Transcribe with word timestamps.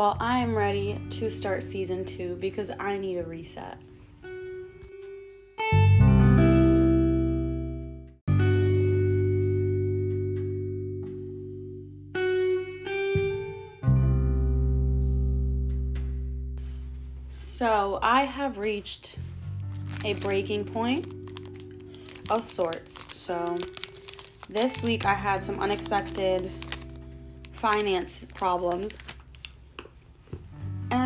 Well, 0.00 0.16
I 0.18 0.38
am 0.38 0.56
ready 0.56 0.98
to 1.10 1.28
start 1.28 1.62
season 1.62 2.06
two 2.06 2.34
because 2.36 2.70
I 2.80 2.96
need 2.96 3.18
a 3.18 3.22
reset. 3.22 3.76
So, 17.28 17.98
I 18.00 18.22
have 18.22 18.56
reached 18.56 19.18
a 20.06 20.14
breaking 20.14 20.64
point 20.64 21.12
of 22.30 22.42
sorts. 22.42 23.14
So, 23.14 23.58
this 24.48 24.82
week 24.82 25.04
I 25.04 25.12
had 25.12 25.44
some 25.44 25.60
unexpected 25.60 26.50
finance 27.52 28.26
problems. 28.34 28.96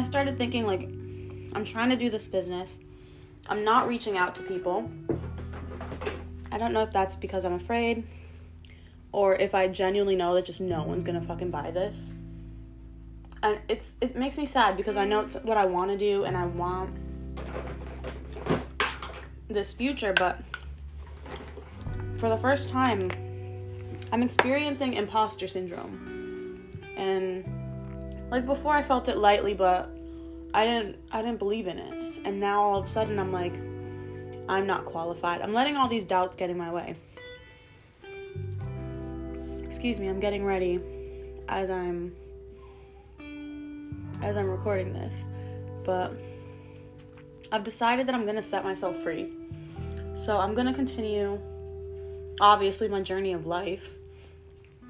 I 0.04 0.06
started 0.06 0.36
thinking, 0.36 0.66
like, 0.66 0.82
I'm 1.54 1.64
trying 1.64 1.88
to 1.88 1.96
do 1.96 2.10
this 2.10 2.28
business. 2.28 2.78
I'm 3.48 3.64
not 3.64 3.88
reaching 3.88 4.18
out 4.18 4.34
to 4.34 4.42
people. 4.42 4.90
I 6.52 6.58
don't 6.58 6.74
know 6.74 6.82
if 6.82 6.92
that's 6.92 7.16
because 7.16 7.46
I'm 7.46 7.54
afraid 7.54 8.06
or 9.12 9.34
if 9.36 9.54
I 9.54 9.66
genuinely 9.66 10.14
know 10.14 10.34
that 10.34 10.44
just 10.44 10.60
no 10.60 10.82
one's 10.82 11.04
gonna 11.04 11.22
fucking 11.22 11.50
buy 11.50 11.70
this. 11.70 12.12
And 13.42 13.58
it's 13.66 13.96
it 14.02 14.14
makes 14.14 14.36
me 14.36 14.44
sad 14.44 14.76
because 14.76 14.98
I 14.98 15.06
know 15.06 15.20
it's 15.20 15.36
what 15.36 15.56
I 15.56 15.64
want 15.64 15.90
to 15.90 15.96
do 15.96 16.24
and 16.24 16.36
I 16.36 16.44
want 16.44 16.94
this 19.48 19.72
future, 19.72 20.12
but 20.12 20.38
for 22.18 22.28
the 22.28 22.36
first 22.36 22.68
time, 22.68 23.08
I'm 24.12 24.22
experiencing 24.22 24.92
imposter 24.92 25.48
syndrome. 25.48 26.68
And 26.94 27.42
like 28.30 28.44
before 28.44 28.74
I 28.74 28.82
felt 28.82 29.08
it 29.08 29.16
lightly, 29.16 29.54
but 29.54 29.93
I 30.54 30.64
didn't 30.64 30.96
I 31.10 31.20
didn't 31.20 31.38
believe 31.38 31.66
in 31.66 31.78
it. 31.78 32.22
And 32.24 32.40
now 32.40 32.62
all 32.62 32.78
of 32.78 32.86
a 32.86 32.88
sudden 32.88 33.18
I'm 33.18 33.32
like 33.32 33.54
I'm 34.48 34.66
not 34.66 34.84
qualified. 34.84 35.42
I'm 35.42 35.52
letting 35.52 35.76
all 35.76 35.88
these 35.88 36.04
doubts 36.04 36.36
get 36.36 36.48
in 36.48 36.56
my 36.56 36.72
way. 36.72 36.96
Excuse 39.62 39.98
me, 39.98 40.08
I'm 40.08 40.20
getting 40.20 40.44
ready 40.44 40.80
as 41.48 41.70
I'm 41.70 42.14
as 44.22 44.36
I'm 44.36 44.48
recording 44.48 44.92
this. 44.92 45.26
But 45.84 46.12
I've 47.50 47.64
decided 47.64 48.06
that 48.06 48.14
I'm 48.14 48.22
going 48.22 48.36
to 48.36 48.42
set 48.42 48.64
myself 48.64 49.02
free. 49.02 49.32
So 50.14 50.38
I'm 50.38 50.54
going 50.54 50.66
to 50.66 50.72
continue 50.72 51.38
obviously 52.40 52.88
my 52.88 53.00
journey 53.00 53.32
of 53.32 53.46
life. 53.46 53.88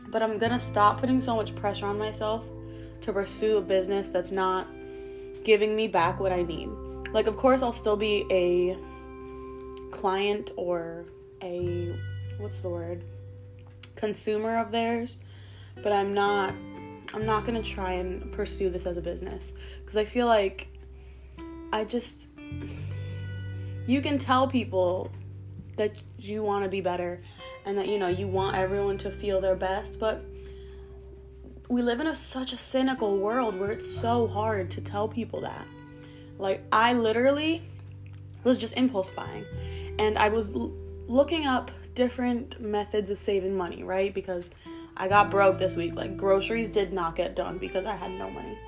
But 0.08 0.22
I'm 0.22 0.38
going 0.38 0.52
to 0.52 0.58
stop 0.58 1.00
putting 1.00 1.20
so 1.20 1.34
much 1.34 1.54
pressure 1.56 1.86
on 1.86 1.98
myself 1.98 2.44
to 3.00 3.12
pursue 3.12 3.56
a 3.56 3.60
business 3.62 4.08
that's 4.10 4.30
not 4.30 4.68
giving 5.44 5.76
me 5.76 5.86
back 5.86 6.20
what 6.20 6.32
I 6.32 6.42
need. 6.42 6.68
Like 7.12 7.26
of 7.26 7.36
course 7.36 7.62
I'll 7.62 7.72
still 7.72 7.96
be 7.96 8.26
a 8.30 8.76
client 9.90 10.50
or 10.56 11.04
a 11.42 11.94
what's 12.38 12.60
the 12.60 12.68
word? 12.68 13.04
consumer 14.04 14.58
of 14.58 14.70
theirs, 14.70 15.18
but 15.82 15.92
I'm 15.92 16.14
not 16.14 16.54
I'm 17.12 17.26
not 17.26 17.46
to 17.46 17.62
try 17.62 17.92
and 17.92 18.30
pursue 18.32 18.70
this 18.70 18.86
as 18.86 18.96
a 18.96 19.00
business 19.00 19.52
because 19.80 19.96
I 19.96 20.04
feel 20.04 20.26
like 20.26 20.68
I 21.72 21.84
just 21.84 22.28
you 23.86 24.00
can 24.00 24.18
tell 24.18 24.46
people 24.46 25.10
that 25.76 25.96
you 26.18 26.42
want 26.42 26.64
to 26.64 26.70
be 26.70 26.80
better 26.80 27.22
and 27.64 27.78
that 27.78 27.88
you 27.88 27.98
know 27.98 28.08
you 28.08 28.26
want 28.26 28.56
everyone 28.56 28.98
to 28.98 29.10
feel 29.10 29.40
their 29.40 29.56
best, 29.56 29.98
but 29.98 30.22
we 31.68 31.82
live 31.82 32.00
in 32.00 32.06
a, 32.06 32.14
such 32.14 32.52
a 32.52 32.58
cynical 32.58 33.18
world 33.18 33.58
where 33.58 33.70
it's 33.70 33.88
so 33.88 34.26
hard 34.26 34.70
to 34.72 34.80
tell 34.80 35.08
people 35.08 35.40
that. 35.42 35.66
Like 36.38 36.62
I 36.72 36.92
literally 36.92 37.62
was 38.42 38.58
just 38.58 38.76
impulse 38.76 39.10
buying 39.12 39.44
and 39.98 40.18
I 40.18 40.28
was 40.28 40.54
l- 40.54 40.72
looking 41.06 41.46
up 41.46 41.70
different 41.94 42.60
methods 42.60 43.10
of 43.10 43.18
saving 43.18 43.56
money, 43.56 43.82
right? 43.82 44.12
Because 44.12 44.50
I 44.96 45.08
got 45.08 45.30
broke 45.30 45.58
this 45.58 45.76
week. 45.76 45.94
Like 45.94 46.16
groceries 46.16 46.68
did 46.68 46.92
not 46.92 47.16
get 47.16 47.34
done 47.34 47.58
because 47.58 47.86
I 47.86 47.94
had 47.96 48.10
no 48.10 48.30
money. 48.30 48.58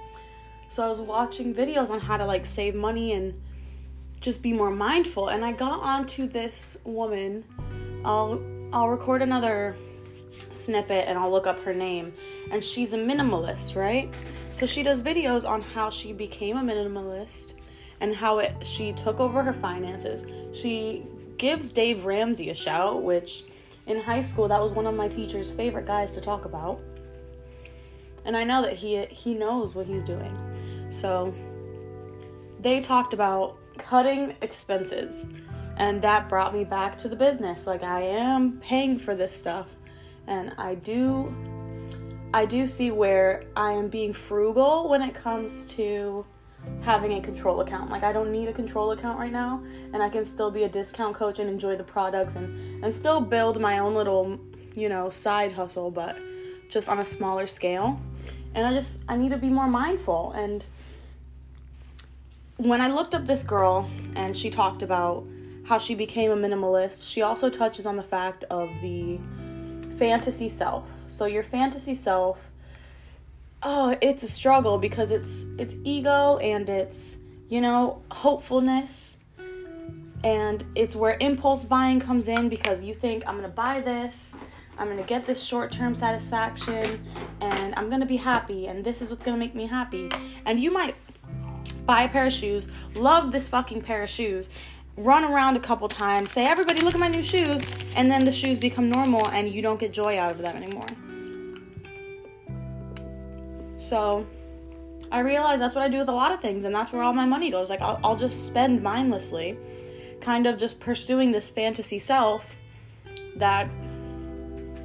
So 0.68 0.84
I 0.84 0.88
was 0.88 1.00
watching 1.00 1.54
videos 1.54 1.90
on 1.90 2.00
how 2.00 2.16
to 2.16 2.24
like 2.24 2.46
save 2.46 2.74
money 2.74 3.12
and 3.12 3.40
just 4.20 4.42
be 4.42 4.52
more 4.52 4.70
mindful 4.70 5.28
and 5.28 5.44
I 5.44 5.52
got 5.52 5.80
onto 5.80 6.26
this 6.26 6.78
woman. 6.84 7.44
I'll 8.04 8.40
I'll 8.72 8.88
record 8.88 9.22
another 9.22 9.76
snippet 10.56 11.06
and 11.06 11.18
I'll 11.18 11.30
look 11.30 11.46
up 11.46 11.60
her 11.60 11.74
name 11.74 12.12
and 12.50 12.62
she's 12.62 12.92
a 12.92 12.98
minimalist, 12.98 13.76
right? 13.76 14.12
So 14.52 14.66
she 14.66 14.82
does 14.82 15.02
videos 15.02 15.48
on 15.48 15.60
how 15.60 15.90
she 15.90 16.12
became 16.12 16.56
a 16.56 16.60
minimalist 16.60 17.54
and 18.00 18.14
how 18.14 18.38
it 18.38 18.54
she 18.66 18.92
took 18.92 19.20
over 19.20 19.42
her 19.42 19.52
finances. 19.52 20.26
She 20.56 21.04
gives 21.38 21.72
Dave 21.72 22.04
Ramsey 22.04 22.50
a 22.50 22.54
shout, 22.54 23.02
which 23.02 23.44
in 23.86 24.00
high 24.00 24.22
school 24.22 24.48
that 24.48 24.60
was 24.60 24.72
one 24.72 24.86
of 24.86 24.94
my 24.94 25.08
teacher's 25.08 25.50
favorite 25.50 25.86
guys 25.86 26.14
to 26.14 26.20
talk 26.20 26.44
about. 26.44 26.80
And 28.24 28.36
I 28.36 28.44
know 28.44 28.62
that 28.62 28.76
he 28.76 29.04
he 29.06 29.34
knows 29.34 29.74
what 29.74 29.86
he's 29.86 30.02
doing. 30.02 30.36
So 30.90 31.34
they 32.60 32.80
talked 32.80 33.12
about 33.12 33.58
cutting 33.78 34.34
expenses 34.40 35.28
and 35.76 36.00
that 36.00 36.28
brought 36.28 36.54
me 36.54 36.64
back 36.64 36.96
to 36.98 37.08
the 37.08 37.16
business. 37.16 37.66
Like 37.66 37.82
I 37.82 38.02
am 38.02 38.58
paying 38.60 38.98
for 38.98 39.14
this 39.14 39.34
stuff 39.34 39.75
and 40.26 40.52
I 40.58 40.74
do 40.74 41.34
I 42.34 42.44
do 42.44 42.66
see 42.66 42.90
where 42.90 43.44
I 43.56 43.72
am 43.72 43.88
being 43.88 44.12
frugal 44.12 44.88
when 44.88 45.00
it 45.00 45.14
comes 45.14 45.64
to 45.66 46.26
having 46.82 47.12
a 47.12 47.20
control 47.20 47.60
account. 47.60 47.90
Like 47.90 48.02
I 48.02 48.12
don't 48.12 48.30
need 48.30 48.48
a 48.48 48.52
control 48.52 48.90
account 48.90 49.18
right 49.18 49.32
now 49.32 49.62
and 49.92 50.02
I 50.02 50.08
can 50.08 50.24
still 50.24 50.50
be 50.50 50.64
a 50.64 50.68
discount 50.68 51.14
coach 51.14 51.38
and 51.38 51.48
enjoy 51.48 51.76
the 51.76 51.84
products 51.84 52.36
and 52.36 52.84
and 52.84 52.92
still 52.92 53.20
build 53.20 53.60
my 53.60 53.78
own 53.78 53.94
little, 53.94 54.38
you 54.74 54.88
know, 54.88 55.10
side 55.10 55.52
hustle 55.52 55.90
but 55.90 56.18
just 56.68 56.88
on 56.88 56.98
a 56.98 57.04
smaller 57.04 57.46
scale. 57.46 58.00
And 58.54 58.66
I 58.66 58.72
just 58.72 59.02
I 59.08 59.16
need 59.16 59.30
to 59.30 59.38
be 59.38 59.48
more 59.48 59.68
mindful 59.68 60.32
and 60.32 60.64
when 62.58 62.80
I 62.80 62.88
looked 62.88 63.14
up 63.14 63.26
this 63.26 63.42
girl 63.42 63.88
and 64.14 64.36
she 64.36 64.50
talked 64.50 64.82
about 64.82 65.26
how 65.64 65.78
she 65.78 65.94
became 65.94 66.30
a 66.30 66.36
minimalist, 66.36 67.10
she 67.10 67.22
also 67.22 67.50
touches 67.50 67.86
on 67.86 67.96
the 67.96 68.02
fact 68.02 68.44
of 68.44 68.70
the 68.80 69.18
fantasy 69.98 70.48
self. 70.48 70.88
So 71.06 71.26
your 71.26 71.42
fantasy 71.42 71.94
self 71.94 72.40
oh, 73.62 73.96
it's 74.00 74.22
a 74.22 74.28
struggle 74.28 74.78
because 74.78 75.10
it's 75.10 75.46
it's 75.58 75.76
ego 75.84 76.38
and 76.38 76.68
it's, 76.68 77.18
you 77.48 77.60
know, 77.60 78.02
hopefulness. 78.10 79.16
And 80.24 80.64
it's 80.74 80.96
where 80.96 81.16
impulse 81.20 81.64
buying 81.64 82.00
comes 82.00 82.28
in 82.28 82.48
because 82.48 82.82
you 82.82 82.94
think 82.94 83.24
I'm 83.26 83.36
going 83.36 83.48
to 83.48 83.54
buy 83.54 83.80
this, 83.80 84.34
I'm 84.78 84.86
going 84.86 84.98
to 84.98 85.04
get 85.04 85.26
this 85.26 85.42
short-term 85.42 85.94
satisfaction 85.94 87.04
and 87.40 87.74
I'm 87.76 87.88
going 87.88 88.00
to 88.00 88.06
be 88.06 88.16
happy 88.16 88.66
and 88.66 88.84
this 88.84 89.02
is 89.02 89.10
what's 89.10 89.22
going 89.22 89.36
to 89.36 89.38
make 89.38 89.54
me 89.54 89.66
happy. 89.66 90.08
And 90.44 90.58
you 90.58 90.72
might 90.72 90.96
buy 91.84 92.02
a 92.02 92.08
pair 92.08 92.26
of 92.26 92.32
shoes, 92.32 92.68
love 92.94 93.30
this 93.30 93.46
fucking 93.46 93.82
pair 93.82 94.02
of 94.02 94.10
shoes, 94.10 94.48
run 94.96 95.24
around 95.24 95.56
a 95.56 95.60
couple 95.60 95.88
times, 95.88 96.32
say, 96.32 96.46
everybody, 96.46 96.80
look 96.80 96.94
at 96.94 97.00
my 97.00 97.08
new 97.08 97.22
shoes, 97.22 97.64
and 97.96 98.10
then 98.10 98.24
the 98.24 98.32
shoes 98.32 98.58
become 98.58 98.90
normal 98.90 99.26
and 99.28 99.52
you 99.52 99.60
don't 99.60 99.78
get 99.78 99.92
joy 99.92 100.18
out 100.18 100.30
of 100.30 100.38
them 100.38 100.56
anymore. 100.56 100.86
So 103.78 104.26
I 105.12 105.20
realize 105.20 105.58
that's 105.58 105.74
what 105.74 105.84
I 105.84 105.88
do 105.88 105.98
with 105.98 106.08
a 106.08 106.12
lot 106.12 106.32
of 106.32 106.40
things, 106.40 106.64
and 106.64 106.74
that's 106.74 106.92
where 106.92 107.02
all 107.02 107.12
my 107.12 107.26
money 107.26 107.50
goes. 107.50 107.68
Like, 107.70 107.80
I'll, 107.80 108.00
I'll 108.02 108.16
just 108.16 108.46
spend 108.46 108.82
mindlessly, 108.82 109.56
kind 110.20 110.46
of 110.46 110.58
just 110.58 110.80
pursuing 110.80 111.30
this 111.30 111.50
fantasy 111.50 111.98
self 111.98 112.56
that 113.36 113.68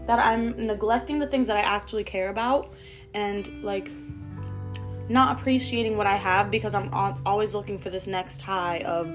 that 0.08 0.20
I'm 0.20 0.68
neglecting 0.68 1.20
the 1.20 1.28
things 1.28 1.48
that 1.48 1.58
I 1.58 1.62
actually 1.62 2.04
care 2.04 2.30
about 2.30 2.74
and 3.14 3.64
like 3.64 3.92
not 5.10 5.40
appreciating 5.40 5.96
what 5.96 6.08
I 6.08 6.16
have 6.16 6.50
because 6.50 6.74
I'm 6.74 6.90
always 7.26 7.54
looking 7.54 7.78
for 7.78 7.90
this 7.90 8.08
next 8.08 8.42
high 8.42 8.80
of 8.80 9.08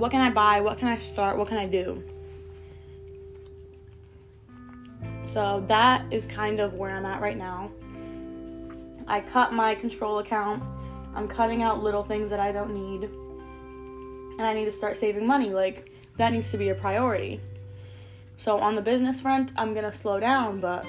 what 0.00 0.10
can 0.10 0.22
I 0.22 0.30
buy, 0.30 0.60
what 0.60 0.78
can 0.78 0.88
I 0.88 0.98
start, 0.98 1.36
what 1.36 1.46
can 1.46 1.58
I 1.58 1.66
do. 1.66 2.02
So 5.24 5.62
that 5.68 6.10
is 6.10 6.24
kind 6.24 6.58
of 6.58 6.72
where 6.74 6.90
I'm 6.90 7.04
at 7.04 7.20
right 7.20 7.36
now. 7.36 7.70
I 9.06 9.20
cut 9.20 9.52
my 9.52 9.74
control 9.74 10.18
account. 10.18 10.62
I'm 11.14 11.28
cutting 11.28 11.62
out 11.62 11.82
little 11.82 12.02
things 12.02 12.30
that 12.30 12.40
I 12.40 12.50
don't 12.50 12.72
need. 12.72 13.10
And 14.38 14.42
I 14.42 14.54
need 14.54 14.64
to 14.64 14.72
start 14.72 14.96
saving 14.96 15.26
money. 15.26 15.50
Like, 15.50 15.92
that 16.16 16.32
needs 16.32 16.50
to 16.52 16.56
be 16.56 16.70
a 16.70 16.74
priority. 16.74 17.40
So, 18.38 18.58
on 18.58 18.74
the 18.74 18.82
business 18.82 19.20
front, 19.20 19.52
I'm 19.56 19.74
gonna 19.74 19.92
slow 19.92 20.18
down, 20.18 20.60
but 20.60 20.86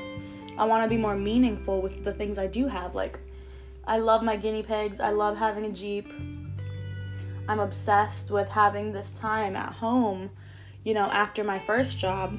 I 0.57 0.63
wanna 0.63 0.87
be 0.87 0.97
more 0.97 1.17
meaningful 1.17 1.81
with 1.81 2.05
the 2.05 2.13
things 2.13 2.37
I 2.37 2.47
do 2.47 2.67
have. 2.67 2.95
Like, 2.95 3.19
I 3.85 3.97
love 3.97 4.23
my 4.23 4.37
guinea 4.37 4.63
pigs, 4.63 5.01
I 5.01 5.09
love 5.09 5.37
having 5.37 5.65
a 5.65 5.69
Jeep. 5.69 6.07
I'm 7.47 7.59
obsessed 7.59 8.31
with 8.31 8.47
having 8.47 8.91
this 8.91 9.11
time 9.11 9.55
at 9.55 9.73
home, 9.73 10.29
you 10.83 10.93
know, 10.93 11.05
after 11.05 11.43
my 11.43 11.59
first 11.59 11.97
job. 11.97 12.37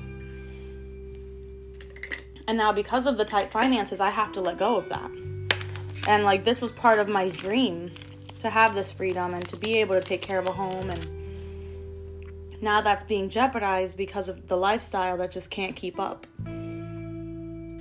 And 2.48 2.58
now, 2.58 2.72
because 2.72 3.06
of 3.06 3.16
the 3.16 3.24
tight 3.24 3.50
finances, 3.50 4.00
I 4.00 4.10
have 4.10 4.32
to 4.32 4.40
let 4.40 4.58
go 4.58 4.76
of 4.76 4.88
that. 4.88 5.10
And 6.08 6.24
like 6.24 6.44
this 6.44 6.60
was 6.60 6.72
part 6.72 6.98
of 6.98 7.08
my 7.08 7.28
dream 7.28 7.92
to 8.40 8.50
have 8.50 8.74
this 8.74 8.90
freedom 8.90 9.34
and 9.34 9.48
to 9.48 9.56
be 9.56 9.78
able 9.78 9.94
to 9.94 10.00
take 10.00 10.20
care 10.20 10.38
of 10.38 10.46
a 10.46 10.52
home 10.52 10.90
and 10.90 11.06
now 12.60 12.80
that's 12.80 13.02
being 13.02 13.28
jeopardized 13.28 13.96
because 13.96 14.28
of 14.28 14.46
the 14.46 14.56
lifestyle 14.56 15.16
that 15.16 15.32
just 15.32 15.50
can't 15.50 15.74
keep 15.74 15.98
up. 15.98 16.26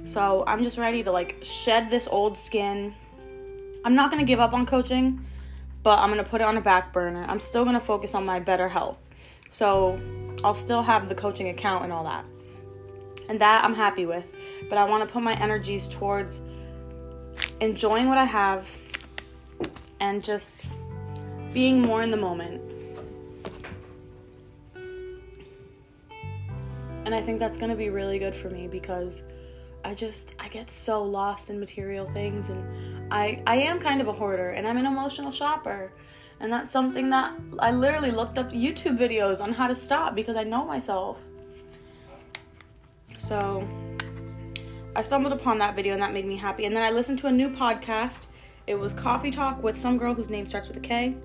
So, 0.03 0.43
I'm 0.47 0.63
just 0.63 0.79
ready 0.79 1.03
to 1.03 1.11
like 1.11 1.37
shed 1.43 1.91
this 1.91 2.07
old 2.07 2.35
skin. 2.35 2.95
I'm 3.85 3.93
not 3.95 4.09
going 4.09 4.19
to 4.19 4.25
give 4.25 4.39
up 4.39 4.53
on 4.53 4.65
coaching, 4.65 5.23
but 5.83 5.99
I'm 5.99 6.09
to 6.23 6.29
put 6.29 6.41
it 6.41 6.45
on 6.45 6.57
a 6.57 6.61
back 6.61 6.93
burner. 6.93 7.25
I'm 7.27 7.39
still 7.39 7.63
to 7.79 7.85
focus 7.85 8.13
on 8.13 8.25
my 8.25 8.39
better 8.39 8.69
health. 8.69 9.07
So, 9.49 9.99
I'll 10.43 10.53
still 10.53 10.81
have 10.81 11.09
the 11.09 11.15
coaching 11.15 11.49
account 11.49 11.83
and 11.83 11.93
all 11.93 12.03
that. 12.05 12.25
And 13.29 13.39
that 13.41 13.63
I'm 13.63 13.75
happy 13.75 14.05
with. 14.05 14.31
But 14.69 14.77
I 14.77 14.85
want 14.85 15.07
to 15.07 15.11
put 15.11 15.23
my 15.23 15.33
energies 15.35 15.87
towards 15.87 16.41
enjoying 17.59 18.07
what 18.09 18.17
I 18.17 18.25
have 18.25 18.75
and 19.99 20.23
just 20.23 20.69
being 21.53 21.81
more 21.81 22.01
in 22.01 22.11
the 22.11 22.17
moment. 22.17 22.61
And 27.05 27.15
I 27.15 27.21
think 27.21 27.39
that's 27.39 27.57
to 27.69 27.75
be 27.75 27.89
really 27.89 28.19
good 28.19 28.33
for 28.33 28.49
me 28.49 28.67
because 28.67 29.23
I 29.83 29.93
just 29.93 30.35
I 30.39 30.47
get 30.47 30.69
so 30.69 31.03
lost 31.03 31.49
in 31.49 31.59
material 31.59 32.05
things 32.05 32.49
and 32.49 33.11
I 33.11 33.41
I 33.47 33.57
am 33.57 33.79
kind 33.79 34.01
of 34.01 34.07
a 34.07 34.13
hoarder 34.13 34.49
and 34.49 34.67
I'm 34.67 34.77
an 34.77 34.85
emotional 34.85 35.31
shopper. 35.31 35.91
And 36.39 36.51
that's 36.51 36.71
something 36.71 37.09
that 37.11 37.37
I 37.59 37.71
literally 37.71 38.09
looked 38.09 38.39
up 38.39 38.51
YouTube 38.51 38.97
videos 38.97 39.41
on 39.41 39.53
how 39.53 39.67
to 39.67 39.75
stop 39.75 40.15
because 40.15 40.35
I 40.35 40.43
know 40.43 40.65
myself. 40.65 41.19
So 43.15 43.67
I 44.95 45.03
stumbled 45.03 45.33
upon 45.33 45.59
that 45.59 45.75
video 45.75 45.93
and 45.93 46.01
that 46.01 46.13
made 46.13 46.25
me 46.25 46.35
happy. 46.35 46.65
And 46.65 46.75
then 46.75 46.83
I 46.83 46.89
listened 46.89 47.19
to 47.19 47.27
a 47.27 47.31
new 47.31 47.49
podcast. 47.49 48.25
It 48.65 48.75
was 48.75 48.93
Coffee 48.93 49.29
Talk 49.29 49.61
with 49.61 49.77
some 49.77 49.97
girl 49.97 50.15
whose 50.15 50.31
name 50.31 50.47
starts 50.47 50.67
with 50.67 50.77
a 50.77 50.81
K. 50.81 51.15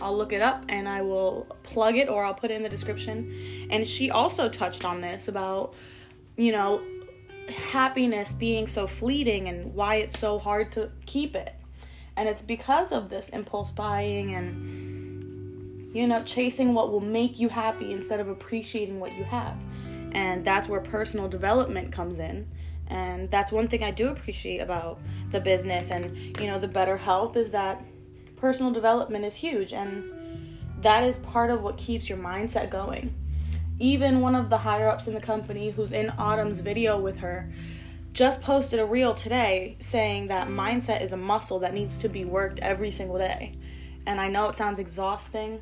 I'll 0.00 0.16
look 0.16 0.32
it 0.32 0.42
up 0.42 0.64
and 0.68 0.88
I 0.88 1.02
will 1.02 1.46
plug 1.62 1.96
it 1.96 2.08
or 2.08 2.24
I'll 2.24 2.34
put 2.34 2.50
it 2.50 2.54
in 2.54 2.62
the 2.62 2.68
description. 2.68 3.68
And 3.70 3.86
she 3.86 4.10
also 4.10 4.48
touched 4.48 4.84
on 4.84 5.00
this 5.00 5.28
about, 5.28 5.74
you 6.36 6.50
know, 6.50 6.82
happiness 7.48 8.32
being 8.34 8.66
so 8.66 8.86
fleeting 8.86 9.48
and 9.48 9.74
why 9.74 9.96
it's 9.96 10.18
so 10.18 10.38
hard 10.38 10.72
to 10.72 10.90
keep 11.06 11.34
it. 11.34 11.54
And 12.16 12.28
it's 12.28 12.42
because 12.42 12.92
of 12.92 13.08
this 13.08 13.30
impulse 13.30 13.70
buying 13.70 14.34
and, 14.34 15.94
you 15.94 16.06
know, 16.06 16.22
chasing 16.22 16.74
what 16.74 16.92
will 16.92 17.00
make 17.00 17.40
you 17.40 17.48
happy 17.48 17.92
instead 17.92 18.20
of 18.20 18.28
appreciating 18.28 19.00
what 19.00 19.14
you 19.16 19.24
have. 19.24 19.56
And 20.12 20.44
that's 20.44 20.68
where 20.68 20.80
personal 20.80 21.28
development 21.28 21.90
comes 21.90 22.18
in. 22.18 22.46
And 22.88 23.30
that's 23.30 23.50
one 23.50 23.68
thing 23.68 23.82
I 23.82 23.90
do 23.90 24.10
appreciate 24.10 24.58
about 24.58 25.00
the 25.30 25.40
business 25.40 25.90
and, 25.90 26.38
you 26.38 26.46
know, 26.46 26.58
the 26.58 26.68
better 26.68 26.96
health 26.96 27.36
is 27.36 27.52
that 27.52 27.82
personal 28.36 28.70
development 28.70 29.24
is 29.24 29.34
huge. 29.34 29.72
And 29.72 30.60
that 30.82 31.02
is 31.02 31.16
part 31.18 31.50
of 31.50 31.62
what 31.62 31.78
keeps 31.78 32.08
your 32.10 32.18
mindset 32.18 32.68
going. 32.68 33.14
Even 33.82 34.20
one 34.20 34.36
of 34.36 34.48
the 34.48 34.58
higher 34.58 34.88
ups 34.88 35.08
in 35.08 35.14
the 35.14 35.20
company 35.20 35.72
who's 35.72 35.92
in 35.92 36.10
Autumn's 36.10 36.60
video 36.60 36.96
with 37.00 37.18
her 37.18 37.50
just 38.12 38.40
posted 38.40 38.78
a 38.78 38.86
reel 38.86 39.12
today 39.12 39.76
saying 39.80 40.28
that 40.28 40.46
mindset 40.46 41.02
is 41.02 41.12
a 41.12 41.16
muscle 41.16 41.58
that 41.58 41.74
needs 41.74 41.98
to 41.98 42.08
be 42.08 42.24
worked 42.24 42.60
every 42.60 42.92
single 42.92 43.18
day. 43.18 43.58
And 44.06 44.20
I 44.20 44.28
know 44.28 44.48
it 44.48 44.54
sounds 44.54 44.78
exhausting, 44.78 45.60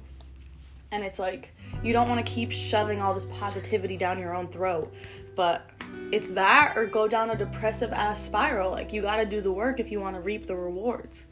and 0.90 1.02
it's 1.02 1.19
like 1.19 1.55
you 1.82 1.94
don't 1.94 2.11
want 2.11 2.26
to 2.26 2.31
keep 2.31 2.52
shoving 2.52 3.00
all 3.00 3.14
this 3.14 3.25
positivity 3.25 3.96
down 3.96 4.19
your 4.19 4.37
own 4.37 4.49
throat, 4.49 4.93
but 5.34 5.70
it's 6.12 6.31
that 6.32 6.75
or 6.76 6.84
go 6.84 7.08
down 7.08 7.31
a 7.31 7.37
depressive 7.37 7.90
ass 7.90 8.22
spiral. 8.22 8.70
Like 8.70 8.93
you 8.93 9.00
got 9.00 9.17
to 9.17 9.25
do 9.25 9.40
the 9.40 9.50
work 9.50 9.81
if 9.81 9.90
you 9.90 9.99
want 9.99 10.14
to 10.17 10.20
reap 10.20 10.44
the 10.44 10.56
rewards. 10.56 11.26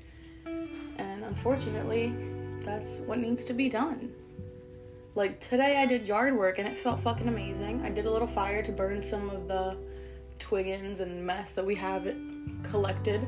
And 0.47 1.23
unfortunately, 1.23 2.15
that's 2.65 3.01
what 3.01 3.19
needs 3.19 3.45
to 3.45 3.53
be 3.53 3.69
done. 3.69 4.11
Like 5.15 5.41
today 5.41 5.79
I 5.79 5.87
did 5.87 6.07
yard 6.07 6.37
work 6.37 6.59
and 6.59 6.69
it 6.69 6.77
felt 6.79 7.01
fucking 7.01 7.29
amazing. 7.29 7.83
I 7.83 7.91
did 7.91 8.07
a 8.07 8.11
little 8.11 8.29
fire 8.29 8.63
to 8.63 8.73
burn 8.73 9.03
some 9.03 9.31
of 9.31 9.49
the 9.49 9.77
twiggins 10.39 11.01
and 11.01 11.27
mess 11.27 11.55
that 11.55 11.65
we 11.65 11.75
have 11.75 12.09
collected. 12.63 13.27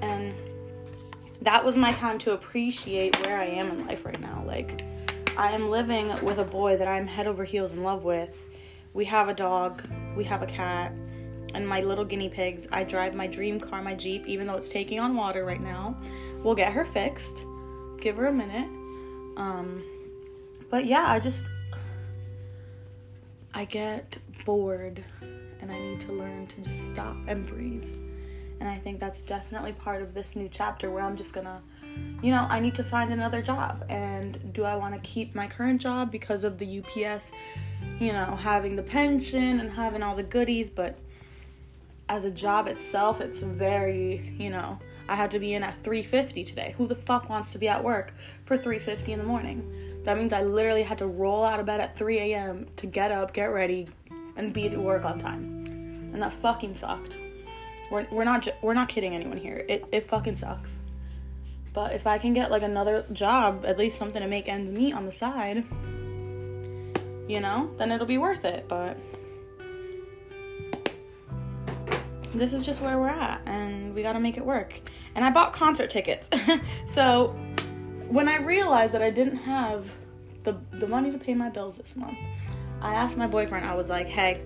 And 0.00 0.34
that 1.42 1.64
was 1.64 1.76
my 1.76 1.92
time 1.92 2.18
to 2.18 2.32
appreciate 2.32 3.18
where 3.24 3.38
I 3.38 3.46
am 3.46 3.70
in 3.70 3.86
life 3.86 4.04
right 4.04 4.20
now. 4.20 4.42
Like, 4.46 4.82
I 5.36 5.52
am 5.52 5.70
living 5.70 6.08
with 6.24 6.38
a 6.38 6.44
boy 6.44 6.76
that 6.76 6.88
I'm 6.88 7.06
head 7.06 7.26
over 7.26 7.44
heels 7.44 7.72
in 7.72 7.82
love 7.82 8.04
with. 8.04 8.36
We 8.92 9.04
have 9.04 9.28
a 9.28 9.34
dog, 9.34 9.82
we 10.16 10.24
have 10.24 10.42
a 10.42 10.46
cat, 10.46 10.92
and 11.54 11.66
my 11.66 11.80
little 11.80 12.04
guinea 12.04 12.28
pigs. 12.28 12.66
I 12.72 12.84
drive 12.84 13.14
my 13.14 13.26
dream 13.26 13.60
car, 13.60 13.82
my 13.82 13.94
Jeep, 13.94 14.26
even 14.26 14.46
though 14.46 14.54
it's 14.54 14.68
taking 14.68 14.98
on 14.98 15.14
water 15.14 15.44
right 15.44 15.60
now. 15.60 15.96
We'll 16.42 16.54
get 16.54 16.72
her 16.72 16.84
fixed. 16.84 17.44
Give 18.00 18.16
her 18.16 18.26
a 18.26 18.32
minute. 18.32 18.68
Um, 19.36 19.84
but 20.70 20.84
yeah, 20.84 21.10
I 21.10 21.20
just. 21.20 21.44
I 23.54 23.64
get 23.64 24.18
bored 24.44 25.02
and 25.60 25.72
I 25.72 25.78
need 25.78 26.00
to 26.00 26.12
learn 26.12 26.46
to 26.48 26.60
just 26.60 26.90
stop 26.90 27.16
and 27.26 27.46
breathe. 27.46 28.02
And 28.60 28.68
I 28.68 28.76
think 28.76 29.00
that's 29.00 29.22
definitely 29.22 29.72
part 29.72 30.02
of 30.02 30.14
this 30.14 30.36
new 30.36 30.48
chapter 30.48 30.90
where 30.90 31.02
I'm 31.02 31.16
just 31.16 31.32
gonna, 31.32 31.60
you 32.22 32.30
know, 32.30 32.46
I 32.48 32.60
need 32.60 32.74
to 32.76 32.84
find 32.84 33.12
another 33.12 33.42
job. 33.42 33.84
And 33.88 34.52
do 34.52 34.64
I 34.64 34.76
wanna 34.76 34.98
keep 35.00 35.34
my 35.34 35.46
current 35.46 35.80
job 35.80 36.10
because 36.10 36.44
of 36.44 36.58
the 36.58 36.78
UPS, 36.78 37.32
you 37.98 38.12
know, 38.12 38.36
having 38.36 38.76
the 38.76 38.82
pension 38.82 39.60
and 39.60 39.72
having 39.72 40.02
all 40.02 40.14
the 40.14 40.22
goodies? 40.22 40.70
But 40.70 40.98
as 42.08 42.24
a 42.24 42.30
job 42.30 42.68
itself, 42.68 43.20
it's 43.20 43.40
very, 43.40 44.36
you 44.38 44.50
know, 44.50 44.78
I 45.08 45.14
had 45.14 45.30
to 45.32 45.38
be 45.38 45.54
in 45.54 45.62
at 45.62 45.82
3:50 45.82 46.44
today. 46.44 46.74
Who 46.76 46.86
the 46.86 46.96
fuck 46.96 47.28
wants 47.28 47.52
to 47.52 47.58
be 47.58 47.68
at 47.68 47.82
work 47.82 48.12
for 48.44 48.58
3:50 48.58 49.12
in 49.12 49.18
the 49.18 49.24
morning? 49.24 49.87
That 50.08 50.16
means 50.16 50.32
I 50.32 50.42
literally 50.42 50.84
had 50.84 50.96
to 50.98 51.06
roll 51.06 51.44
out 51.44 51.60
of 51.60 51.66
bed 51.66 51.82
at 51.82 51.98
3 51.98 52.18
a.m. 52.18 52.66
to 52.76 52.86
get 52.86 53.12
up, 53.12 53.34
get 53.34 53.52
ready, 53.52 53.88
and 54.38 54.54
be 54.54 54.66
at 54.66 54.74
work 54.74 55.04
on 55.04 55.18
time. 55.18 55.66
And 56.14 56.22
that 56.22 56.32
fucking 56.32 56.76
sucked. 56.76 57.18
We're, 57.90 58.06
we're 58.10 58.24
not 58.24 58.48
we're 58.62 58.72
not 58.72 58.88
kidding 58.88 59.14
anyone 59.14 59.36
here. 59.36 59.66
It 59.68 59.84
it 59.92 60.08
fucking 60.08 60.36
sucks. 60.36 60.78
But 61.74 61.92
if 61.92 62.06
I 62.06 62.16
can 62.16 62.32
get 62.32 62.50
like 62.50 62.62
another 62.62 63.04
job, 63.12 63.66
at 63.66 63.76
least 63.76 63.98
something 63.98 64.22
to 64.22 64.28
make 64.28 64.48
ends 64.48 64.72
meet 64.72 64.94
on 64.94 65.04
the 65.04 65.12
side, 65.12 65.58
you 67.28 67.40
know, 67.40 67.70
then 67.76 67.92
it'll 67.92 68.06
be 68.06 68.16
worth 68.16 68.46
it. 68.46 68.66
But 68.66 68.96
this 72.34 72.54
is 72.54 72.64
just 72.64 72.80
where 72.80 72.98
we're 72.98 73.10
at 73.10 73.42
and 73.44 73.94
we 73.94 74.02
got 74.02 74.14
to 74.14 74.20
make 74.20 74.38
it 74.38 74.46
work. 74.46 74.72
And 75.14 75.22
I 75.22 75.28
bought 75.28 75.52
concert 75.52 75.90
tickets. 75.90 76.30
so 76.86 77.36
when 78.08 78.26
I 78.26 78.38
realized 78.38 78.94
that 78.94 79.02
I 79.02 79.10
didn't 79.10 79.36
have 79.36 79.86
the 80.52 80.78
the 80.78 80.86
money 80.86 81.10
to 81.10 81.18
pay 81.18 81.34
my 81.34 81.48
bills 81.48 81.76
this 81.76 81.96
month, 81.96 82.18
I 82.80 82.94
asked 82.94 83.16
my 83.16 83.26
boyfriend, 83.26 83.66
I 83.66 83.74
was 83.74 83.90
like, 83.90 84.06
hey, 84.06 84.42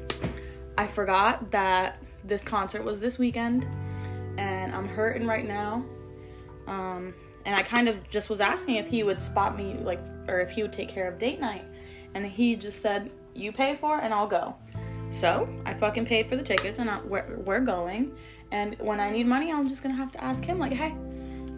I 0.76 0.86
forgot 0.86 1.50
that 1.50 2.02
this 2.24 2.42
concert 2.42 2.84
was 2.84 3.00
this 3.00 3.18
weekend 3.18 3.68
and 4.38 4.74
I'm 4.74 4.88
hurting 4.88 5.26
right 5.26 5.46
now. 5.46 5.84
Um, 6.66 7.14
and 7.44 7.54
I 7.56 7.62
kind 7.62 7.88
of 7.88 8.08
just 8.08 8.30
was 8.30 8.40
asking 8.40 8.76
if 8.76 8.86
he 8.86 9.02
would 9.02 9.20
spot 9.20 9.56
me, 9.56 9.74
like, 9.74 10.00
or 10.28 10.40
if 10.40 10.50
he 10.50 10.62
would 10.62 10.72
take 10.72 10.88
care 10.88 11.08
of 11.08 11.18
date 11.18 11.40
night. 11.40 11.64
And 12.14 12.24
he 12.24 12.56
just 12.56 12.80
said, 12.80 13.10
You 13.34 13.52
pay 13.52 13.76
for 13.76 13.98
it 13.98 14.04
and 14.04 14.14
I'll 14.14 14.28
go. 14.28 14.54
So 15.10 15.48
I 15.66 15.74
fucking 15.74 16.06
paid 16.06 16.26
for 16.26 16.36
the 16.36 16.42
tickets 16.42 16.78
and 16.78 16.88
I, 16.88 17.00
we're, 17.00 17.36
we're 17.44 17.60
going. 17.60 18.16
And 18.50 18.78
when 18.78 19.00
I 19.00 19.10
need 19.10 19.26
money, 19.26 19.52
I'm 19.52 19.68
just 19.68 19.82
gonna 19.82 19.94
have 19.94 20.12
to 20.12 20.22
ask 20.22 20.44
him, 20.44 20.58
like, 20.58 20.72
hey, 20.72 20.94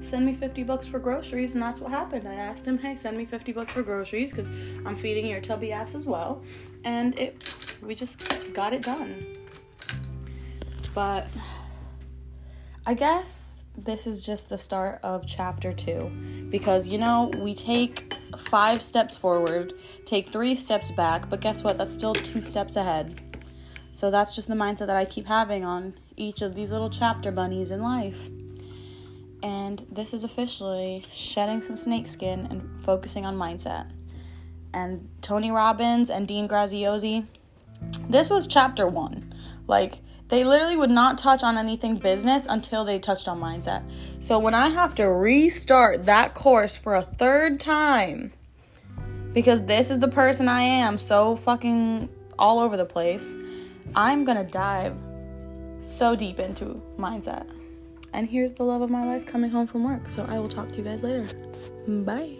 send 0.04 0.26
me 0.26 0.34
50 0.34 0.62
bucks 0.64 0.87
for 0.87 0.99
groceries 0.99 1.54
and 1.54 1.62
that's 1.62 1.80
what 1.80 1.90
happened. 1.90 2.28
I 2.28 2.34
asked 2.34 2.66
him 2.66 2.78
hey 2.78 2.96
send 2.96 3.16
me 3.16 3.25
50 3.25 3.52
bucks 3.52 3.73
for 3.73 3.82
groceries 3.82 4.30
because 4.30 4.50
i'm 4.87 4.96
feeding 4.96 5.26
your 5.26 5.40
tubby 5.40 5.73
ass 5.73 5.94
as 5.94 6.06
well 6.06 6.42
and 6.84 7.18
it 7.18 7.76
we 7.82 7.94
just 7.94 8.52
got 8.52 8.73
it 8.73 8.82
done. 8.82 9.25
But 10.94 11.28
i 12.87 12.94
guess 12.94 13.64
this 13.76 14.06
is 14.06 14.20
just 14.20 14.50
the 14.50 14.58
start 14.58 15.00
of 15.02 15.26
chapter 15.26 15.73
two 15.73 16.12
because 16.50 16.87
you 16.87 16.99
know 16.99 17.32
we 17.38 17.54
take 17.54 18.14
five 18.38 18.82
steps 18.82 19.16
forward 19.16 19.73
take 20.04 20.30
three 20.32 20.54
steps 20.54 20.90
back 20.92 21.28
but 21.28 21.40
guess 21.40 21.64
what? 21.64 21.78
That's 21.78 21.92
still 21.92 22.14
two 22.14 22.40
steps 22.40 22.76
ahead. 22.76 23.20
So 23.92 24.11
that's 24.11 24.34
just 24.34 24.49
the 24.49 24.54
mindset 24.54 24.88
that 24.88 24.96
i 24.96 25.04
keep 25.04 25.26
having 25.26 25.64
on 25.64 25.94
each 26.16 26.42
of 26.42 26.54
these 26.54 26.70
little 26.70 26.90
chapter 26.90 27.30
bunnies 27.32 27.70
in 27.70 27.80
life 27.80 28.28
and 29.44 29.86
this 29.92 30.14
is 30.14 30.24
officially 30.24 31.04
shedding 31.12 31.60
some 31.60 31.76
snakeskin 31.76 32.46
and 32.46 32.82
focusing 32.82 33.26
on 33.26 33.36
mindset. 33.36 33.90
And 34.72 35.06
Tony 35.20 35.50
Robbins 35.50 36.08
and 36.08 36.26
Dean 36.26 36.48
Graziosi, 36.48 37.26
this 38.08 38.30
was 38.30 38.46
chapter 38.46 38.86
one. 38.86 39.34
Like, 39.66 39.98
they 40.28 40.44
literally 40.44 40.78
would 40.78 40.90
not 40.90 41.18
touch 41.18 41.42
on 41.42 41.58
anything 41.58 41.96
business 41.96 42.46
until 42.46 42.86
they 42.86 42.98
touched 42.98 43.28
on 43.28 43.38
mindset. 43.38 43.84
So 44.18 44.38
when 44.38 44.54
I 44.54 44.70
have 44.70 44.94
to 44.94 45.04
restart 45.04 46.06
that 46.06 46.32
course 46.32 46.74
for 46.74 46.94
a 46.94 47.02
third 47.02 47.60
time, 47.60 48.32
because 49.34 49.60
this 49.66 49.90
is 49.90 49.98
the 49.98 50.08
person 50.08 50.48
I 50.48 50.62
am, 50.62 50.96
so 50.96 51.36
fucking 51.36 52.08
all 52.38 52.60
over 52.60 52.78
the 52.78 52.86
place, 52.86 53.36
I'm 53.94 54.24
gonna 54.24 54.44
dive 54.44 54.96
so 55.80 56.16
deep 56.16 56.38
into 56.38 56.80
mindset 56.98 57.46
And 58.14 58.28
here's 58.28 58.52
the 58.52 58.62
love 58.62 58.80
of 58.80 58.90
my 58.90 59.04
life 59.04 59.26
coming 59.26 59.50
home 59.50 59.66
from 59.66 59.83
work. 59.83 60.09
So 60.09 60.25
I 60.28 60.38
will 60.38 60.49
talk 60.49 60.71
to 60.71 60.78
you 60.78 60.85
guys 60.85 61.02
later. 61.02 61.26
Bye. 61.88 62.37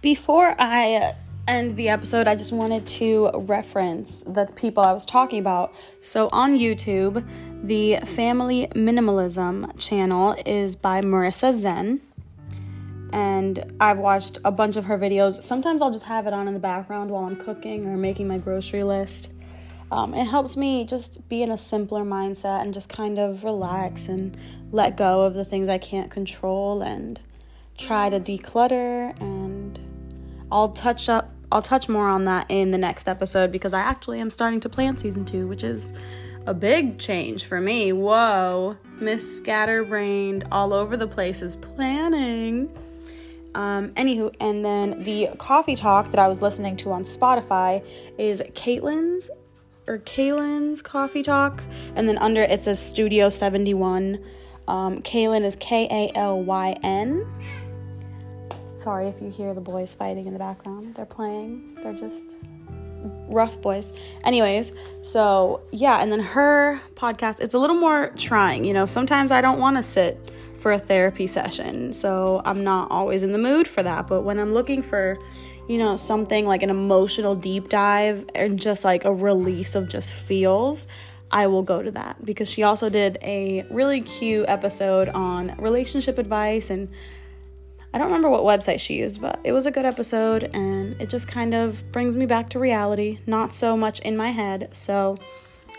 Before 0.00 0.60
I 0.60 0.94
uh, 0.94 1.12
end 1.46 1.76
the 1.76 1.88
episode, 1.90 2.26
I 2.26 2.34
just 2.34 2.52
wanted 2.52 2.86
to 2.86 3.30
reference 3.34 4.22
the 4.22 4.50
people 4.56 4.82
I 4.82 4.92
was 4.92 5.06
talking 5.06 5.38
about. 5.38 5.74
So 6.02 6.28
on 6.32 6.58
YouTube, 6.58 7.24
the 7.62 7.96
Family 8.04 8.68
Minimalism 8.74 9.78
channel 9.78 10.36
is 10.46 10.76
by 10.76 11.00
Marissa 11.00 11.54
Zen. 11.54 12.00
And 13.12 13.74
I've 13.80 13.98
watched 13.98 14.38
a 14.44 14.50
bunch 14.50 14.76
of 14.76 14.84
her 14.84 14.98
videos. 14.98 15.42
Sometimes 15.42 15.82
I'll 15.82 15.90
just 15.90 16.04
have 16.04 16.26
it 16.26 16.32
on 16.32 16.46
in 16.46 16.54
the 16.54 16.60
background 16.60 17.10
while 17.10 17.24
I'm 17.24 17.36
cooking 17.36 17.86
or 17.86 17.96
making 17.96 18.28
my 18.28 18.38
grocery 18.38 18.82
list. 18.82 19.30
Um, 19.90 20.14
it 20.14 20.26
helps 20.26 20.56
me 20.56 20.84
just 20.84 21.28
be 21.28 21.42
in 21.42 21.50
a 21.50 21.56
simpler 21.56 22.04
mindset 22.04 22.60
and 22.62 22.74
just 22.74 22.90
kind 22.90 23.18
of 23.18 23.42
relax 23.44 24.08
and 24.08 24.36
let 24.70 24.96
go 24.96 25.22
of 25.22 25.34
the 25.34 25.44
things 25.44 25.68
I 25.68 25.78
can't 25.78 26.10
control 26.10 26.82
and 26.82 27.20
try 27.78 28.10
to 28.10 28.20
declutter 28.20 29.18
and 29.20 29.80
I'll 30.50 30.70
touch 30.70 31.08
up 31.08 31.30
I'll 31.50 31.62
touch 31.62 31.88
more 31.88 32.06
on 32.06 32.26
that 32.26 32.46
in 32.50 32.72
the 32.72 32.78
next 32.78 33.08
episode 33.08 33.50
because 33.50 33.72
I 33.72 33.80
actually 33.80 34.20
am 34.20 34.28
starting 34.28 34.60
to 34.60 34.68
plan 34.68 34.98
season 34.98 35.24
2, 35.24 35.48
which 35.48 35.64
is 35.64 35.94
a 36.48 36.54
big 36.54 36.98
change 36.98 37.44
for 37.44 37.60
me. 37.60 37.92
Whoa, 37.92 38.78
Miss 38.98 39.36
Scatterbrained 39.36 40.46
all 40.50 40.72
over 40.72 40.96
the 40.96 41.06
place 41.06 41.42
is 41.42 41.56
planning. 41.56 42.74
Um, 43.54 43.90
anywho, 43.90 44.34
and 44.40 44.64
then 44.64 45.02
the 45.02 45.28
coffee 45.36 45.76
talk 45.76 46.10
that 46.10 46.18
I 46.18 46.26
was 46.26 46.40
listening 46.40 46.74
to 46.78 46.92
on 46.92 47.02
Spotify 47.02 47.84
is 48.16 48.40
Caitlin's 48.54 49.30
or 49.86 49.98
Kalyn's 49.98 50.80
coffee 50.80 51.22
talk, 51.22 51.62
and 51.96 52.08
then 52.08 52.16
under 52.16 52.40
it 52.40 52.62
says 52.62 52.78
Studio 52.78 53.28
71. 53.28 54.18
Um, 54.68 55.02
Kalyn 55.02 55.44
is 55.44 55.56
K 55.56 55.86
A 55.90 56.16
L 56.16 56.42
Y 56.42 56.76
N. 56.82 57.26
Sorry 58.72 59.08
if 59.08 59.20
you 59.20 59.28
hear 59.28 59.52
the 59.52 59.60
boys 59.60 59.94
fighting 59.94 60.26
in 60.26 60.32
the 60.32 60.38
background. 60.38 60.94
They're 60.94 61.04
playing. 61.04 61.78
They're 61.82 61.92
just 61.92 62.36
rough 63.28 63.60
boys. 63.60 63.92
Anyways, 64.24 64.72
so 65.02 65.62
yeah, 65.72 66.00
and 66.00 66.10
then 66.10 66.20
her 66.20 66.80
podcast, 66.94 67.40
it's 67.40 67.54
a 67.54 67.58
little 67.58 67.76
more 67.76 68.12
trying. 68.16 68.64
You 68.64 68.74
know, 68.74 68.86
sometimes 68.86 69.32
I 69.32 69.40
don't 69.40 69.58
want 69.58 69.76
to 69.76 69.82
sit 69.82 70.32
for 70.60 70.72
a 70.72 70.78
therapy 70.78 71.26
session, 71.26 71.92
so 71.92 72.42
I'm 72.44 72.64
not 72.64 72.90
always 72.90 73.22
in 73.22 73.32
the 73.32 73.38
mood 73.38 73.68
for 73.68 73.82
that. 73.82 74.06
But 74.06 74.22
when 74.22 74.38
I'm 74.38 74.52
looking 74.52 74.82
for, 74.82 75.18
you 75.68 75.78
know, 75.78 75.96
something 75.96 76.46
like 76.46 76.62
an 76.62 76.70
emotional 76.70 77.34
deep 77.34 77.68
dive 77.68 78.24
and 78.34 78.58
just 78.58 78.84
like 78.84 79.04
a 79.04 79.12
release 79.12 79.74
of 79.74 79.88
just 79.88 80.12
feels, 80.12 80.88
I 81.30 81.46
will 81.46 81.62
go 81.62 81.82
to 81.82 81.90
that 81.92 82.24
because 82.24 82.48
she 82.48 82.62
also 82.62 82.88
did 82.88 83.18
a 83.22 83.66
really 83.70 84.00
cute 84.00 84.46
episode 84.48 85.08
on 85.10 85.54
relationship 85.58 86.18
advice 86.18 86.70
and 86.70 86.88
I 87.92 87.98
don't 87.98 88.08
remember 88.08 88.28
what 88.28 88.42
website 88.42 88.80
she 88.80 88.94
used, 88.94 89.20
but 89.20 89.40
it 89.44 89.52
was 89.52 89.66
a 89.66 89.70
good 89.70 89.86
episode 89.86 90.50
and 90.54 91.00
it 91.00 91.08
just 91.08 91.26
kind 91.26 91.54
of 91.54 91.90
brings 91.90 92.16
me 92.16 92.26
back 92.26 92.50
to 92.50 92.58
reality, 92.58 93.18
not 93.26 93.52
so 93.52 93.76
much 93.76 94.00
in 94.00 94.16
my 94.16 94.30
head. 94.30 94.68
So, 94.72 95.18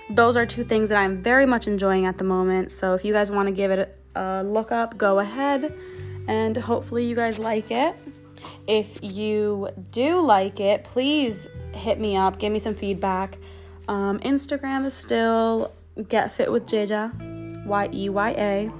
those 0.09 0.35
are 0.35 0.45
two 0.45 0.63
things 0.63 0.89
that 0.89 0.97
I'm 0.97 1.21
very 1.21 1.45
much 1.45 1.67
enjoying 1.67 2.07
at 2.07 2.17
the 2.17 2.23
moment. 2.23 2.71
So, 2.71 2.95
if 2.95 3.05
you 3.05 3.13
guys 3.13 3.29
want 3.29 3.47
to 3.47 3.53
give 3.53 3.69
it 3.69 3.95
a 4.15 4.43
look 4.43 4.71
up, 4.71 4.97
go 4.97 5.19
ahead 5.19 5.71
and 6.27 6.57
hopefully 6.57 7.05
you 7.05 7.15
guys 7.15 7.37
like 7.37 7.69
it. 7.69 7.95
If 8.67 8.99
you 9.03 9.69
do 9.91 10.21
like 10.21 10.59
it, 10.59 10.83
please 10.83 11.49
hit 11.73 11.99
me 11.99 12.15
up, 12.15 12.39
give 12.39 12.51
me 12.51 12.59
some 12.59 12.75
feedback. 12.75 13.37
Um, 13.87 14.19
Instagram 14.19 14.85
is 14.85 14.93
still 14.93 15.73
Get 16.07 16.33
Fit 16.33 16.51
with 16.51 16.67
Yeya, 16.67 17.65
Y 17.65 17.89
E 17.93 18.09
Y 18.09 18.29
A. 18.37 18.71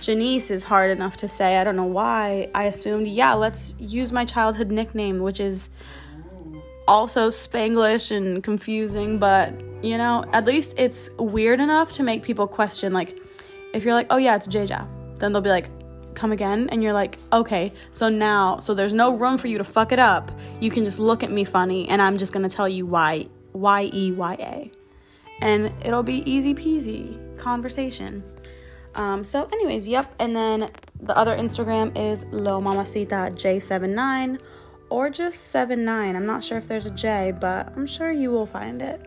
Janice 0.00 0.50
is 0.50 0.64
hard 0.64 0.90
enough 0.90 1.16
to 1.18 1.28
say. 1.28 1.58
I 1.58 1.64
don't 1.64 1.76
know 1.76 1.84
why. 1.84 2.50
I 2.54 2.64
assumed, 2.64 3.06
yeah, 3.06 3.34
let's 3.34 3.74
use 3.78 4.12
my 4.12 4.24
childhood 4.24 4.70
nickname, 4.70 5.20
which 5.20 5.40
is 5.40 5.70
also 6.88 7.28
Spanglish 7.28 8.10
and 8.14 8.42
confusing, 8.42 9.18
but 9.18 9.54
you 9.82 9.96
know, 9.96 10.24
at 10.32 10.44
least 10.44 10.74
it's 10.76 11.10
weird 11.18 11.60
enough 11.60 11.92
to 11.92 12.02
make 12.02 12.22
people 12.22 12.46
question. 12.46 12.92
Like, 12.92 13.18
if 13.72 13.84
you're 13.84 13.94
like, 13.94 14.08
oh 14.10 14.16
yeah, 14.16 14.36
it's 14.36 14.46
Yeya, 14.46 14.88
then 15.18 15.32
they'll 15.32 15.40
be 15.40 15.50
like, 15.50 15.70
come 16.14 16.32
again, 16.32 16.68
and 16.70 16.82
you're 16.82 16.92
like, 16.92 17.18
okay, 17.32 17.72
so 17.92 18.08
now, 18.08 18.58
so 18.58 18.74
there's 18.74 18.92
no 18.92 19.16
room 19.16 19.38
for 19.38 19.46
you 19.46 19.58
to 19.58 19.64
fuck 19.64 19.92
it 19.92 19.98
up. 19.98 20.32
You 20.60 20.70
can 20.70 20.84
just 20.84 20.98
look 20.98 21.22
at 21.22 21.30
me 21.30 21.44
funny, 21.44 21.88
and 21.88 22.02
I'm 22.02 22.18
just 22.18 22.32
gonna 22.32 22.48
tell 22.48 22.68
you 22.68 22.84
why, 22.84 23.28
Y 23.52 23.90
E 23.92 24.12
Y 24.12 24.36
A, 24.40 24.70
and 25.40 25.72
it'll 25.84 26.02
be 26.02 26.28
easy 26.30 26.54
peasy 26.54 27.38
conversation. 27.38 28.22
Um, 28.94 29.24
so, 29.24 29.48
anyways, 29.52 29.88
yep. 29.88 30.14
And 30.18 30.34
then 30.34 30.70
the 31.00 31.16
other 31.16 31.36
Instagram 31.36 31.96
is 31.96 32.26
Lo 32.26 32.60
Mamacita 32.60 33.30
J79 33.32 34.38
or 34.90 35.08
just 35.08 35.48
79. 35.48 36.16
I'm 36.16 36.26
not 36.26 36.42
sure 36.42 36.58
if 36.58 36.68
there's 36.68 36.86
a 36.86 36.90
J, 36.90 37.32
but 37.38 37.72
I'm 37.76 37.86
sure 37.86 38.10
you 38.10 38.30
will 38.30 38.46
find 38.46 38.82
it. 38.82 39.00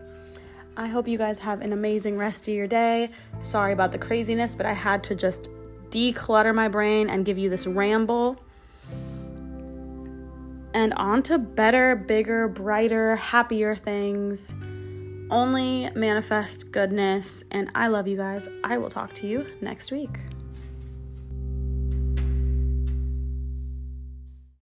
I 0.76 0.88
hope 0.88 1.06
you 1.06 1.18
guys 1.18 1.38
have 1.38 1.60
an 1.60 1.72
amazing 1.72 2.18
rest 2.18 2.48
of 2.48 2.54
your 2.54 2.66
day. 2.66 3.10
Sorry 3.40 3.72
about 3.72 3.92
the 3.92 3.98
craziness, 3.98 4.54
but 4.54 4.66
I 4.66 4.72
had 4.72 5.04
to 5.04 5.14
just 5.14 5.50
declutter 5.90 6.54
my 6.54 6.66
brain 6.66 7.10
and 7.10 7.24
give 7.24 7.38
you 7.38 7.48
this 7.48 7.66
ramble. 7.66 8.42
And 10.72 10.92
on 10.94 11.22
to 11.24 11.38
better, 11.38 11.94
bigger, 11.94 12.48
brighter, 12.48 13.14
happier 13.14 13.76
things 13.76 14.54
only 15.30 15.90
manifest 15.94 16.72
goodness. 16.72 17.44
And 17.50 17.70
I 17.74 17.88
love 17.88 18.06
you 18.06 18.16
guys. 18.16 18.48
I 18.62 18.78
will 18.78 18.90
talk 18.90 19.14
to 19.14 19.26
you 19.26 19.46
next 19.60 19.92
week. 19.92 20.18